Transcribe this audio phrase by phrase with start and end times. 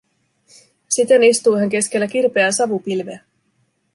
[0.89, 3.19] Siten istuu hän keskellä kirpeää savupilveä.